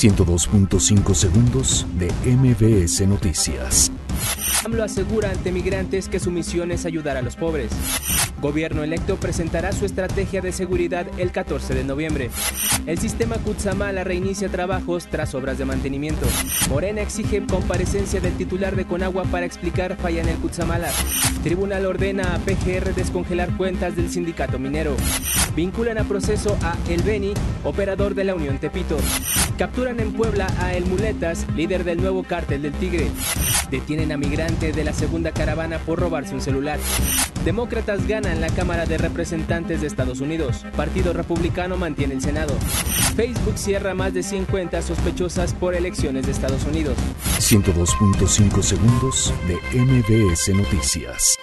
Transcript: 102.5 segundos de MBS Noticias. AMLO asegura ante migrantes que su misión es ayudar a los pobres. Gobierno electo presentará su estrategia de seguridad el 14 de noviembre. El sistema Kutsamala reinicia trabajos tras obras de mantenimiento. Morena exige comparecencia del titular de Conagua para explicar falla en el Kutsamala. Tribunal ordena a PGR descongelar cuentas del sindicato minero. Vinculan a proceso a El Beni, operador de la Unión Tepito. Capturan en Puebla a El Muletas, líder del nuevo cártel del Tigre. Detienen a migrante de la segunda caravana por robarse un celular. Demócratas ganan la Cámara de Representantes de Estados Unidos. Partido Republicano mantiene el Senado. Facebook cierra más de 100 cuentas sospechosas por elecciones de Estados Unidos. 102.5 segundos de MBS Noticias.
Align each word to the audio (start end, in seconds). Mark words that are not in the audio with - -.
102.5 0.00 1.14
segundos 1.14 1.86
de 1.98 2.10
MBS 2.24 3.06
Noticias. 3.06 3.92
AMLO 4.64 4.82
asegura 4.82 5.30
ante 5.30 5.52
migrantes 5.52 6.08
que 6.08 6.18
su 6.18 6.30
misión 6.30 6.70
es 6.70 6.86
ayudar 6.86 7.18
a 7.18 7.22
los 7.22 7.36
pobres. 7.36 7.70
Gobierno 8.40 8.82
electo 8.82 9.16
presentará 9.16 9.72
su 9.72 9.84
estrategia 9.84 10.40
de 10.40 10.52
seguridad 10.52 11.06
el 11.18 11.32
14 11.32 11.74
de 11.74 11.84
noviembre. 11.84 12.30
El 12.86 12.98
sistema 12.98 13.36
Kutsamala 13.36 14.02
reinicia 14.02 14.48
trabajos 14.48 15.06
tras 15.06 15.34
obras 15.34 15.58
de 15.58 15.66
mantenimiento. 15.66 16.26
Morena 16.70 17.02
exige 17.02 17.44
comparecencia 17.44 18.22
del 18.22 18.38
titular 18.38 18.76
de 18.76 18.86
Conagua 18.86 19.24
para 19.24 19.44
explicar 19.44 19.98
falla 19.98 20.22
en 20.22 20.30
el 20.30 20.38
Kutsamala. 20.38 20.90
Tribunal 21.42 21.84
ordena 21.84 22.34
a 22.34 22.38
PGR 22.38 22.94
descongelar 22.94 23.54
cuentas 23.58 23.96
del 23.96 24.10
sindicato 24.10 24.58
minero. 24.58 24.96
Vinculan 25.54 25.98
a 25.98 26.04
proceso 26.04 26.56
a 26.62 26.78
El 26.88 27.02
Beni, 27.02 27.34
operador 27.64 28.14
de 28.14 28.24
la 28.24 28.34
Unión 28.34 28.58
Tepito. 28.58 28.96
Capturan 29.60 30.00
en 30.00 30.14
Puebla 30.14 30.46
a 30.58 30.72
El 30.72 30.86
Muletas, 30.86 31.46
líder 31.54 31.84
del 31.84 32.00
nuevo 32.00 32.22
cártel 32.22 32.62
del 32.62 32.72
Tigre. 32.72 33.10
Detienen 33.70 34.10
a 34.10 34.16
migrante 34.16 34.72
de 34.72 34.84
la 34.84 34.94
segunda 34.94 35.32
caravana 35.32 35.78
por 35.80 36.00
robarse 36.00 36.34
un 36.34 36.40
celular. 36.40 36.78
Demócratas 37.44 38.08
ganan 38.08 38.40
la 38.40 38.48
Cámara 38.48 38.86
de 38.86 38.96
Representantes 38.96 39.82
de 39.82 39.86
Estados 39.86 40.22
Unidos. 40.22 40.64
Partido 40.78 41.12
Republicano 41.12 41.76
mantiene 41.76 42.14
el 42.14 42.22
Senado. 42.22 42.54
Facebook 43.16 43.58
cierra 43.58 43.92
más 43.92 44.14
de 44.14 44.22
100 44.22 44.46
cuentas 44.46 44.86
sospechosas 44.86 45.52
por 45.52 45.74
elecciones 45.74 46.24
de 46.24 46.32
Estados 46.32 46.64
Unidos. 46.64 46.96
102.5 47.38 48.62
segundos 48.62 49.34
de 49.46 49.56
MBS 49.78 50.54
Noticias. 50.54 51.36